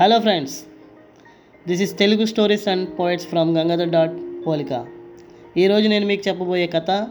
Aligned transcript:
Hello 0.00 0.18
friends 0.18 0.64
this 1.68 1.82
is 1.82 1.98
Telugu 1.98 2.26
stories 2.26 2.68
and 2.68 2.98
poets 2.98 3.26
from 3.26 3.56
Gangadhar 3.56 3.88
dot 3.88 4.12
పోలిక 4.46 4.86
ఈరోజు 5.56 5.88
నేను 5.88 6.06
మీకు 6.06 6.28
చెప్పబోయే 6.28 6.66
కథ 6.66 7.06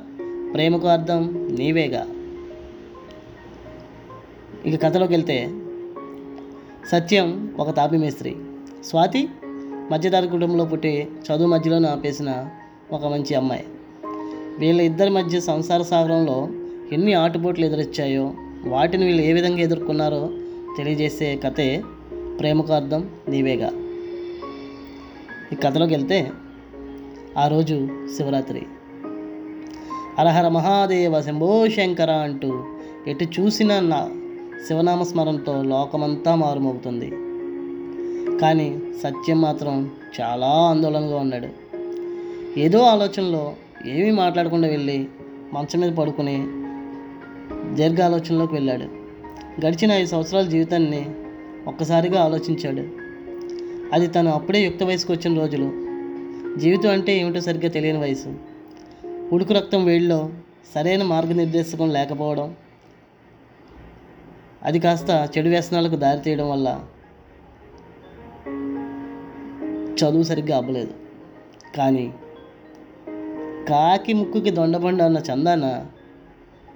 ప్రేమకు 0.53 0.87
అర్థం 0.87 1.47
నీవేగా 1.59 2.07
ఇక 4.65 4.83
కథలోకి 4.83 5.13
వెళ్తే 5.13 5.49
సత్యం 6.91 7.55
ఒక 7.59 7.75
తాపి 7.75 7.97
మేస్త్రి. 7.97 8.35
స్వాతి 8.85 9.27
మధ్యతరగతి 9.91 10.31
కుటుంబంలో 10.31 10.65
పుట్టి 10.65 11.07
చదువు 11.31 11.47
మధ్యలో 11.47 11.87
ఆపేసిన 11.87 12.47
ఒక 12.91 13.05
మంచి 13.05 13.35
అమ్మాయి. 13.35 13.65
వీళ్ళ 14.59 14.81
ఇద్దరి 14.81 15.09
మధ్య 15.09 15.39
సంసార 15.39 15.81
సాగరంలో 15.81 16.49
ఎన్ని 16.91 17.13
ఆటుపోట్లు 17.13 17.65
ఎదురొచ్చాయో 17.65 18.33
వాటిని 18.65 19.05
వీళ్ళు 19.05 19.21
ఏ 19.21 19.33
విధంగా 19.33 19.59
ఎదుర్కొన్నారో 19.59 20.29
తెలియజేసే 20.77 21.35
కథే 21.35 21.83
ప్రేమకు 22.39 22.73
అర్థం 22.73 23.09
నీవేగా. 23.29 23.71
ఈ 25.53 25.55
కథలోకి 25.55 25.93
వెళ్తే 25.93 26.31
ఆ 27.37 27.47
రోజు 27.47 27.87
శివరాత్రి. 28.17 28.61
హరహర 30.19 30.47
మహాదేవ 30.47 31.21
శంభో 31.21 31.67
శంకర 31.67 32.11
అంటూ 32.11 32.63
ఎటు 33.07 33.23
చూసిన 33.23 33.79
నా 33.79 34.09
శివనామస్మరణతో 34.67 35.63
లోకమంతా 35.63 36.35
మారుమోగుతుంది. 36.35 37.09
కానీ 38.37 38.79
సత్యం 39.03 39.41
మాత్రం 39.41 39.91
చాలా 40.21 40.47
ఆందోళనగా 40.47 41.17
ఉన్నాడు. 41.17 41.47
ఏదో 42.59 42.79
ఆలోచనలో 42.79 43.53
ఏమీ 43.85 44.11
మాట్లాడకుండా 44.11 44.67
వెళ్ళి 44.67 45.07
మంచం 45.53 45.79
మీద 45.79 45.93
పడుకుని 45.93 46.47
దీర్ఘ 47.75 48.01
ఆలోచనలోకి 48.01 48.53
వెళ్ళాడు. 48.53 49.05
గడిచిన 49.65 49.91
ఐదు 49.91 50.07
సంవత్సరాల 50.07 50.43
జీవితాన్ని 50.43 51.09
ఒక్కసారిగా 51.67 52.23
ఆలోచించాడు. 52.23 53.05
అది 53.93 54.07
తను 54.07 54.31
అప్పుడే 54.31 54.63
యుక్త 54.63 54.83
వయసుకు 54.83 55.13
వచ్చిన 55.13 55.39
రోజులు. 55.39 55.85
జీవితం 56.59 56.89
అంటే 56.89 57.17
ఏమిటో 57.17 57.41
సరిగ్గా 57.41 57.69
తెలియని 57.69 57.99
వయసు. 57.99 58.35
ఉడుకు 59.33 59.53
రక్తం 59.53 59.85
వేడిలో 59.85 60.29
సరైన 60.75 61.03
మార్గనిర్దేశకం 61.03 61.89
లేకపోవడం 61.89 62.55
అది 64.63 64.79
కాస్త 64.79 65.29
చెడు 65.37 65.49
వ్యసనాలకు 65.49 65.95
దారితీయడం 65.95 66.49
వల్ల 66.49 66.85
చదువు 69.95 70.23
సరిగ్గా 70.23 70.57
అవ్వలేదు 70.57 70.93
కానీ 71.75 72.13
కాకి 73.69 74.13
ముక్కుకి 74.13 74.49
దొండబండ 74.49 75.01
అన్న 75.01 75.17
చందాన 75.17 75.85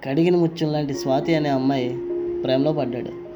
కడిగిన 0.04 0.36
ముత్యం 0.36 0.72
లాంటి 0.72 0.94
స్వాతి 0.94 1.34
అనే 1.34 1.48
అమ్మాయి 1.48 1.88
ప్రేమలో 2.42 2.72
పడ్డాడు. 2.72 3.29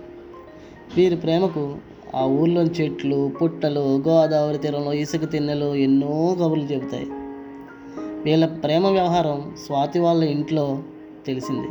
వీరి 0.96 1.16
ప్రేమకు 1.16 1.76
ఆ 2.14 2.24
ఊర్లోని 2.24 2.70
చెట్లు 2.70 3.32
పుట్టలు 3.42 4.02
గోదావరి 4.08 4.58
తీరంలో 4.58 4.92
ఇసుక 4.92 5.30
తిన్నెలు 5.30 5.74
ఎన్నో 5.74 6.36
కబుర్లు 6.42 6.64
చెబుతాయి. 6.64 7.06
వీళ్ళ 8.24 8.46
ప్రేమ 8.46 8.86
వ్యవహారం 8.86 9.52
స్వాతి 9.66 9.98
వాళ్ళ 9.98 10.24
ఇంట్లో 10.24 10.78
తెలిసింది. 11.26 11.68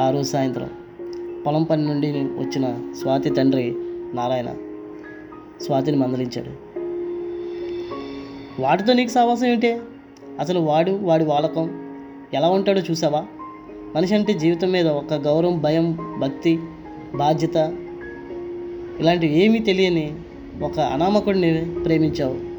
ఆ 0.00 0.10
రోజు 0.10 0.30
సాయంత్రం 0.30 0.70
పొలం 1.46 1.62
పని 1.62 1.84
నుండి 1.86 2.12
వచ్చిన 2.12 2.92
స్వాతి 3.02 3.30
తండ్రి 3.30 3.74
నారాయణ 4.14 4.54
స్వాతిని 5.62 5.96
మందలించాడు. 5.96 6.50
వాటితో 8.62 8.92
నీకు 8.92 9.10
సావాసం 9.10 9.46
ఏంటి? 9.46 9.78
అసలు 10.40 10.60
వాడు 10.60 10.90
వాడి 10.90 11.24
వాలకం 11.24 11.94
ఎలా 12.34 12.50
ఉంటాడో 12.50 12.80
చూసావా? 12.80 13.24
మనిషి 13.96 14.14
అంటే 14.14 14.32
జీవితం 14.32 14.70
మీద 14.70 14.88
ఒక 14.88 15.14
గౌరవం 15.14 15.60
భయం 15.60 16.16
భక్తి 16.18 16.60
బాధ్యత. 17.16 17.56
ఇలాంటివి 19.00 19.44
ఏమీ 19.44 19.58
తెలియని 19.58 20.18
ఒక 20.62 20.80
అనామకుడిని 20.80 21.74
ప్రేమించావు. 21.84 22.54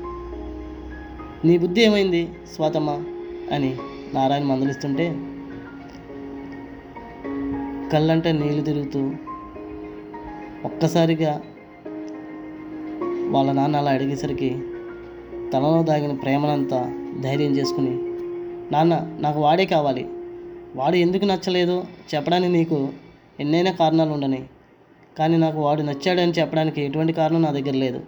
నీ 1.47 1.57
బుద్ధి 1.57 1.81
ఏమైంది 1.81 2.27
స్వాతమ్మ? 2.55 2.89
అని 3.51 3.75
నారాయణ 4.13 4.43
మందలిస్తుంటే 4.43 5.15
కళ్ళంటే 7.93 8.31
నీళ్ళు 8.31 8.61
తిరుగుతూ 8.61 9.11
ఒక్కసారిగా 10.65 11.41
వాళ్ళ 13.29 13.51
నాన్న 13.51 13.75
అలా 13.75 13.91
అడిగేసరికి 13.91 14.57
తనలో 15.53 15.83
దాగిన 15.83 16.11
ప్రేమనంతా 16.11 17.09
ధైర్యం 17.21 17.51
చేసుకుని 17.51 17.97
నాన్న 18.73 19.17
నాకు 19.19 19.39
వాడే 19.39 19.65
కావాలి. 19.65 20.07
వాడు 20.75 20.95
ఎందుకు 20.95 21.25
నచ్చలేదో? 21.25 21.83
చెప్పడానికి 22.15 22.53
నీకు 22.53 22.89
ఎన్నైనా 23.39 23.71
కారణాలు 23.71 24.09
ఉండని. 24.09 24.43
కానీ 25.19 25.37
నాకు 25.37 25.59
వాడు 25.59 25.81
నచ్చాడని 25.81 26.31
చెప్పడానికి 26.31 26.81
ఎటువంటి 26.81 27.13
కారణం 27.13 27.41
నా 27.41 27.51
దగ్గర 27.51 27.73
లేదు. 27.73 28.01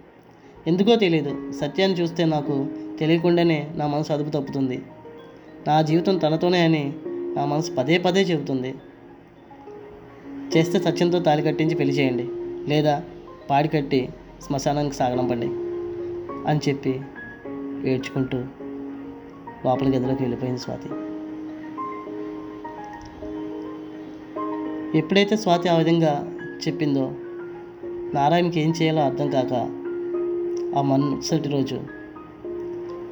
ఎందుకో 0.66 0.96
తెలియదు 0.96 1.52
సత్యాన్ని 1.52 1.98
చూస్తే 1.98 2.24
నాకు 2.24 2.66
తెలియకుండానే 2.98 3.70
నా 3.74 3.86
మనసు 3.86 4.12
అదుపు 4.12 4.30
తప్పుతుంది. 4.30 4.82
నా 5.66 5.82
జీవితం 5.82 6.18
తనతోనే 6.18 6.60
అని 6.60 6.92
నా 7.06 7.44
మనసు 7.44 7.72
పదే 7.72 7.98
పదే 7.98 8.22
చెబుతుంది. 8.22 8.74
చేస్తే 10.56 10.78
సత్యంతో 10.78 11.18
తాలి 11.18 11.42
కట్టించి 11.42 11.74
పెళ్ళి 11.74 11.94
చేయండి. 11.94 12.28
లేదా 12.68 13.02
పాడి 13.50 13.68
కట్టి 13.68 14.08
శ్మశానానికి 14.42 14.94
సాగనంపండి 14.94 15.46
అని 16.50 16.60
చెప్పి 16.68 17.00
ఏడ్చుకుంటూ 17.84 18.38
లోపల 19.66 19.88
గదిలోకి 19.88 20.22
వెళ్ళిపోయింది 20.22 20.60
స్వాతి. 20.60 20.88
ఎప్పుడైతే 24.94 25.36
స్వాతి 25.36 25.68
ఆ 25.68 25.76
విధంగా 25.76 26.32
చెప్పిందో 26.68 27.12
నారాయణకి 28.14 28.60
ఏం 28.60 28.72
చేయాలో 28.82 29.00
అర్థం 29.00 29.30
కాక 29.30 29.52
ఆ 30.78 30.82
మరుసటి 30.82 31.48
రోజు 31.48 31.80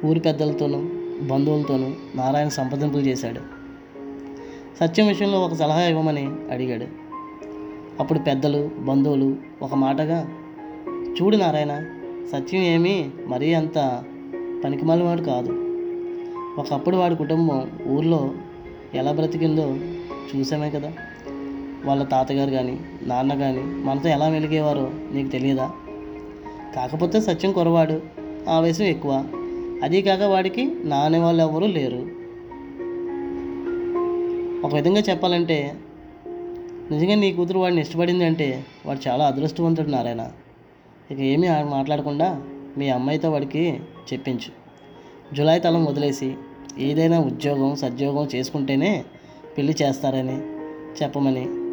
ఊరి 0.05 0.19
పెద్దలతోనూ 0.19 0.77
బంధువులతోనూ 1.27 1.91
నారాయణ 2.15 2.47
సంప్రదింపులు 2.47 3.01
చేశాడు. 3.01 3.39
సత్యం 4.79 5.07
విషయంలో 5.07 5.41
ఒక 5.41 5.53
సలహా 5.53 5.81
ఇవ్వమని 5.81 6.29
అడిగాడు. 6.51 6.85
అప్పుడు 7.99 8.19
పెద్దలు 8.19 8.69
బంధువులు 8.77 9.35
ఒక 9.61 9.73
మాటగా 9.73 10.29
చూడు 11.21 11.37
నారాయణ 11.37 11.85
సత్యం 12.31 12.61
ఏమీ 12.61 13.09
మరీ 13.27 13.53
అంత 13.53 14.03
పనికిమాలివాడు 14.63 15.21
కాదు. 15.21 15.51
ఒకప్పుడు 16.59 16.97
వాడి 16.97 17.15
కుటుంబం 17.15 17.71
ఊర్లో 17.87 18.31
ఎలా 18.93 19.11
బ్రతికిందో 19.11 19.77
చూసామే 20.35 20.69
కదా. 20.69 20.93
వాళ్ళ 21.85 22.03
తాతగారు 22.03 22.51
కానీ 22.51 22.79
నాన్న 23.03 23.33
కానీ 23.33 23.61
మనతో 23.61 24.09
ఎలా 24.09 24.29
మెలిగేవారో 24.29 24.91
నీకు 25.11 25.27
తెలియదా? 25.27 25.71
కాకపోతే 26.75 27.21
సత్యం 27.21 27.51
కొరవాడు 27.51 28.01
ఆవేశం 28.49 28.85
ఎక్కువ. 28.85 29.25
అదీ 29.83 30.01
కాక 30.01 30.21
వాడికి 30.21 30.75
నానే 30.83 31.19
వాళ్ళు 31.19 31.43
ఎవరూ 31.43 31.67
లేరు. 31.67 32.17
ఒక 34.67 34.75
విధంగా 34.75 34.99
చెప్పాలంటే 34.99 35.75
నిజంగా 36.91 37.15
నీ 37.15 37.33
కూతురు 37.33 37.59
వాడిని 37.59 37.81
ఇష్టపడింది 37.81 38.25
అంటే 38.25 38.65
వాడు 38.85 39.09
చాలా 39.09 39.25
అదృష్టవంతుడు 39.25 39.89
నారాయణ. 39.89 40.27
ఇక 41.11 41.19
ఏమీ 41.19 41.47
మాట్లాడకుండా 41.63 42.41
మీ 42.77 42.89
అమ్మాయితో 42.89 43.31
వాడికి 43.31 43.79
చెప్పించు. 44.13 44.67
జులై 45.35 45.59
తలం 45.59 45.85
వదిలేసి 45.85 46.33
ఏదైనా 46.77 47.19
ఉద్యోగం 47.19 47.75
సద్యోగం 47.75 48.29
చేసుకుంటేనే 48.35 49.05
పెళ్ళి 49.57 49.75
చేస్తారని 49.81 50.41
చెప్పమని 51.03 51.66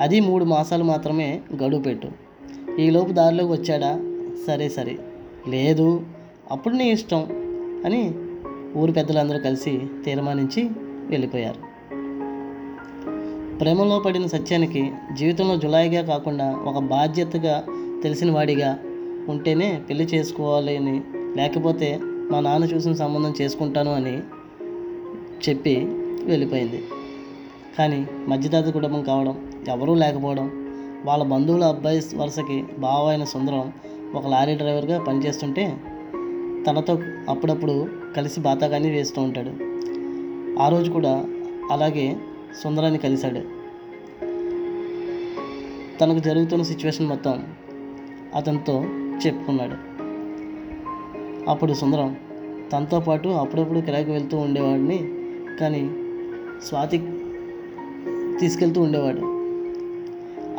అది 0.00 0.20
మూడు 0.20 0.44
మాసాలు 0.44 0.84
మాత్రమే 0.84 1.40
గడువు 1.64 1.82
పెట్టు. 1.82 2.08
ఈలోపు 2.80 3.12
దారిలోకి 3.12 3.52
వచ్చాడా? 3.52 4.00
సరే 4.46 4.68
సరే. 4.68 4.98
లేదు 5.48 6.02
అప్పుడు 6.50 6.74
నీ 6.74 6.90
ఇష్టం 6.90 7.26
అని 7.84 8.14
ఊరి 8.76 8.92
పెద్దలందరూ 8.92 9.38
కలిసి 9.38 9.80
తీర్మానించి 10.04 10.62
వెళ్ళిపోయారు. 11.08 11.74
ప్రేమలో 13.58 13.98
పడిన 13.98 14.26
సత్యానికి 14.26 14.92
జీవితంలో 15.12 15.56
జులాయిగా 15.56 16.02
కాకుండా 16.02 16.52
ఒక 16.52 16.78
బాధ్యతగా 16.78 17.64
తెలిసిన 18.02 18.30
వాడిగా 18.30 18.78
ఉంటేనే 19.28 19.80
పెళ్ళి 19.88 20.04
చేసుకోవాలి 20.04 20.76
అని 20.76 21.00
లేకపోతే 21.36 21.98
మా 22.02 22.40
నాన్న 22.40 22.64
చూసిన 22.64 22.92
సంబంధం 22.92 23.34
చేసుకుంటాను 23.40 23.94
అని 23.94 24.18
చెప్పి 25.48 25.76
వెళ్ళిపోయింది. 26.24 26.82
కానీ 27.78 28.06
మధ్యతరగతి 28.28 28.72
కుటుంబం 28.72 29.02
కావడం 29.02 29.50
ఎవరూ 29.68 29.94
లేకపోవడం 29.94 30.50
వాళ్ళ 31.04 31.24
బంధువుల 31.24 31.64
అబ్బాయి 31.64 32.02
వరుసకి 32.16 32.64
బావ 32.78 33.08
అయిన 33.08 33.24
సుందరం 33.24 33.72
ఒక 34.14 34.26
లారీ 34.26 34.54
డ్రైవర్గా 34.54 35.00
పనిచేస్తుంటే 35.00 35.76
తనతో 36.66 36.98
అప్పుడప్పుడు 37.28 37.88
కలిసి 38.16 38.40
బాతాగాని 38.40 38.90
వేస్తూ 38.90 39.22
ఉంటాడు. 39.22 39.50
ఆ 40.62 40.68
రోజు 40.68 40.90
కూడా 40.90 41.24
అలాగే 41.70 42.16
సుందరాన్ని 42.62 42.98
కలిశాడు. 42.98 43.40
తనకు 45.98 46.18
జరుగుతున్న 46.18 46.62
సిచ్యువేషన్ 46.62 47.06
మొత్తం 47.06 47.46
అతనితో 48.34 48.82
చెప్పుకున్నాడు. 49.26 49.94
అప్పుడు 51.50 51.72
సుందరం 51.72 52.16
తనతో 52.72 53.00
పాటు 53.00 53.28
అప్పుడప్పుడు 53.28 53.80
కిరాయికి 53.80 54.10
వెళ్తూ 54.10 54.38
ఉండేవాడిని 54.38 55.08
కానీ 55.60 55.90
స్వాతి 56.68 56.98
తీసుకెళ్తూ 58.40 58.80
ఉండేవాడు. 58.80 59.20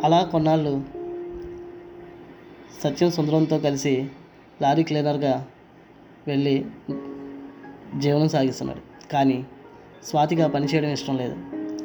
అలా 0.04 0.22
కొన్నాళ్ళు 0.22 0.82
సత్యం 2.84 3.10
సుందరంతో 3.10 3.58
కలిసి 3.58 4.06
లారీ 4.62 4.82
క్లీనర్గా 4.82 5.46
వెళ్ళి 6.28 6.64
జీవనం 7.98 8.28
సాగిస్తున్నాడు. 8.28 9.12
కానీ 9.12 9.46
స్వాతికి 10.04 10.42
ఆ 10.42 10.46
పని 10.46 10.66
చేయడం 10.66 10.88
ఇష్టం 10.88 11.16
లేదు. 11.16 11.36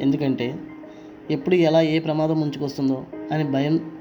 ఎందుకంటే 0.02 0.60
ఎప్పుడు 1.32 1.56
ఎలా 1.56 1.82
ఏ 1.82 2.00
ప్రమాదం 2.00 2.42
ముంచుకొస్తుందో 2.42 3.06
అని 3.32 3.44
భయం. 3.44 3.92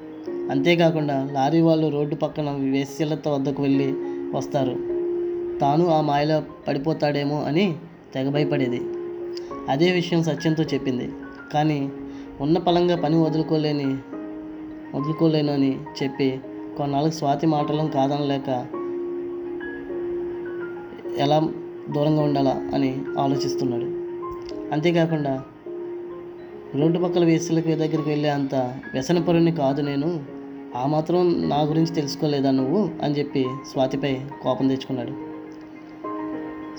అంతేకాకుండా 0.51 1.29
లారీ 1.33 1.61
వాళ్ళు 1.61 1.89
రోడ్డు 1.89 2.15
పక్కన 2.15 2.51
వేశ్యలత 2.51 3.29
వద్దకు 3.29 3.63
వెళ్ళి 3.63 3.93
వస్తారు. 4.37 4.73
తాను 5.59 5.87
ఆ 5.87 6.01
మాయలో 6.01 6.43
పడిపోతాడేమో 6.69 7.43
అని 7.43 7.77
తెగ 8.15 8.31
భయపడేది. 8.31 8.81
అదే 9.69 9.93
విషయం 9.93 10.23
సత్యంతో 10.23 10.63
చెప్పింది. 10.63 11.13
కానీ 11.53 11.93
ఉన్న 12.41 12.59
పలంగా 12.59 12.97
పని 12.97 13.23
వదులుకోలేని 13.23 13.95
వదులుకోలేను 14.97 15.53
అని 15.53 15.79
చెప్పి 16.03 16.41
కొన్నాళ్ళకి 16.77 17.15
స్వాతి 17.15 17.47
మాటలను 17.47 17.89
కాదనలేక 17.89 18.67
ఎలా 21.19 21.49
దూరంగా 21.91 22.23
ఉండాలా 22.23 22.71
అని 22.75 23.03
ఆలోచిస్తున్నాడు. 23.19 23.85
అంతేకాకుండా 24.73 25.45
రోడ్డు 26.75 26.99
పక్కల 26.99 27.25
వేసులకి 27.25 27.75
దగ్గరికి 27.75 28.09
వెళ్ళే 28.09 28.29
అంత 28.29 28.55
వ్యసనపరుని 28.95 29.53
కాదు 29.53 29.83
నేను. 29.83 30.25
ఆ 30.77 30.87
మాత్రం 30.87 31.49
నా 31.49 31.61
గురించి 31.61 31.95
తెలుసుకోలేదా 31.95 32.51
నువ్వు? 32.51 32.91
అని 33.03 33.19
చెప్పి 33.19 33.47
స్వాతిపై 33.73 34.21
కోపం 34.43 34.69
తెచ్చుకున్నాడు. 34.69 35.31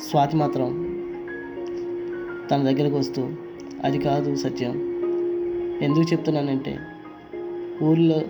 స్వాతి 0.10 0.38
మాత్రం 0.38 0.68
తన 2.52 2.58
దగ్గరకు 2.58 2.96
వస్తూ 2.96 3.30
అది 3.84 4.00
కాదు 4.00 4.36
సత్యం. 4.36 4.72
ఎందుకు 5.82 6.02
చెప్తున్నానంటే 6.02 6.80
ఊళ్ళో 7.84 8.22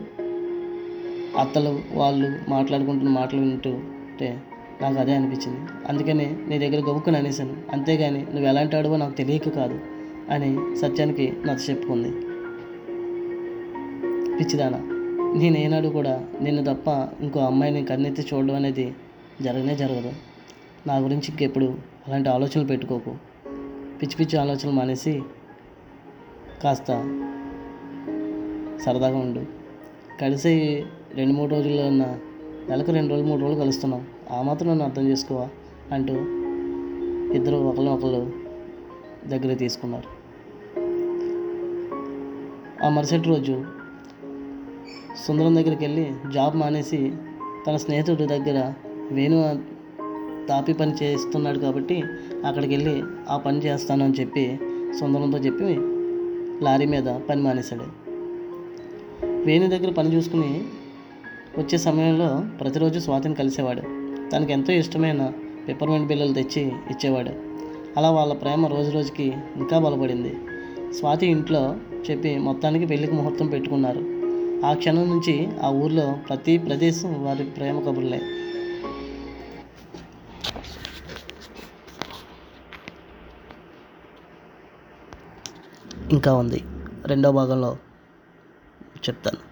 అత్తలు 1.38 1.80
వాళ్ళు 1.94 2.50
మాట్లాడుకుంటున్న 2.50 3.10
మాటలు 3.10 3.40
వింటుంటే 3.40 4.42
నాకు 4.82 5.00
అదే 5.00 5.16
అనిపించింది. 5.16 5.60
అందుకనే 5.90 6.38
నీ 6.48 6.60
దగ్గర 6.60 6.92
గబుక్కుని 6.92 7.18
అనేసాను 7.18 7.56
అంతేగాని 7.72 8.20
నువ్వు 8.20 8.48
ఎలాంటి 8.48 8.76
వాడివో 8.76 8.98
నాకు 8.98 9.12
తెలియక 9.12 9.50
కాదు 9.50 9.80
అని 10.30 10.76
సత్యానికి 10.76 11.34
నచ్చ 11.46 11.70
చెప్పుకుంది. 11.70 12.12
పిచ్చిదానా 14.38 14.78
నేనేనాడు 15.40 15.88
కూడా 15.88 16.28
నిన్ను 16.42 16.74
తప్ప 16.74 16.88
ఇంకో 17.24 17.40
అమ్మాయిని 17.40 17.86
కన్నెత్తి 17.86 18.26
చూడడం 18.34 18.56
అనేది 18.56 18.94
జరగనే 19.42 19.76
జరగదు. 19.76 20.14
నా 20.88 20.98
గురించి 20.98 21.28
ఇంకెప్పుడు 21.30 21.66
అలాంటి 22.08 22.30
ఆలోచనలు 22.30 22.68
పెట్టుకోకు. 22.68 23.16
పిచ్చి 24.02 24.16
పిచ్చి 24.20 24.40
ఆలోచనలు 24.40 24.72
మానేసి 24.72 25.22
కాస్త 26.64 26.92
సరదాగా 28.86 29.18
ఉండు. 29.18 29.42
కలిసి 30.22 30.86
రెండు 31.16 31.34
మూడు 31.34 31.52
రోజుల్లో 31.52 31.88
ఉన్న 31.88 32.04
నెలకు 32.70 32.92
రెండు 32.92 33.10
రోజులు 33.10 33.28
మూడు 33.28 33.42
రోజులు 33.42 33.60
కలుస్తున్నాం. 33.60 34.06
ఆ 34.32 34.42
మాత్రం 34.42 34.70
నన్ను 34.70 34.86
అర్థం 34.86 35.08
చేసుకోవా 35.08 35.50
అంటూ 35.92 36.14
ఇద్దరు 37.34 37.56
ఒకళ్ళు 37.56 37.92
ఒకళ్ళు 37.92 38.32
దగ్గర 39.28 39.54
తీసుకున్నారు. 39.54 40.22
ఆ 42.86 42.90
మరుసటి 42.90 43.30
రోజు 43.30 43.64
సుందరం 45.28 45.56
దగ్గరికి 45.56 45.86
వెళ్ళి 45.86 46.14
జాబ్ 46.34 46.56
మానేసి 46.56 47.12
తన 47.68 47.76
స్నేహితుడి 47.76 48.28
దగ్గర 48.28 48.74
వేణు 49.12 49.60
తాపి 50.48 50.74
పని 50.74 50.94
చేస్తున్నాడు 51.04 51.60
కాబట్టి 51.60 52.04
అక్కడికి 52.46 52.76
వెళ్ళి 52.76 53.04
ఆ 53.30 53.38
పని 53.38 53.60
చేస్తాను 53.60 54.06
అని 54.06 54.14
చెప్పి 54.14 54.60
సుందరంతో 55.00 55.38
చెప్పి 55.38 55.91
లారీ 56.62 56.86
మీద 56.86 57.04
పని 57.04 57.42
మానేశాడు. 57.42 57.84
వేణు 59.46 59.68
దగ్గర 59.68 59.92
పని 59.92 60.16
చూసుకుని 60.16 60.64
వచ్చే 61.58 61.78
సమయంలో 61.78 62.44
ప్రతిరోజు 62.60 63.00
స్వాతిని 63.00 63.36
కలిసేవాడు. 63.36 63.82
తనకు 64.30 64.52
ఎంతో 64.52 64.74
ఇష్టమైన 64.74 65.32
పెప్పర్మెంట్ 65.68 66.08
బిల్లలు 66.08 66.34
తెచ్చి 66.34 66.62
ఇచ్చేవాడు. 66.62 67.30
అలా 67.98 68.12
వాళ్ళ 68.12 68.34
ప్రేమ 68.34 68.66
రోజు 68.66 68.92
రోజుకి 68.92 69.34
ఇంకా 69.56 69.80
బలపడింది. 69.80 70.34
స్వాతి 71.00 71.28
ఇంట్లో 71.28 71.76
చెప్పి 72.12 72.38
మొత్తానికి 72.38 72.86
పెళ్ళికి 72.86 73.14
ముహూర్తం 73.14 73.48
పెట్టుకున్నారు. 73.48 74.00
ఆ 74.66 74.74
క్షణం 74.74 75.10
నుంచి 75.10 75.48
ఆ 75.64 75.70
ఊర్లో 75.70 76.16
ప్రతి 76.30 76.58
ప్రదేశం 76.58 77.24
వారి 77.24 77.44
ప్రేమ 77.44 77.80
కబుర్లే. 77.80 78.22
ఇంకా 86.12 86.34
ఉంది. 86.34 86.64
రెండో 87.06 87.32
భాగంలో 87.32 87.78
చెప్తాను. 88.98 89.51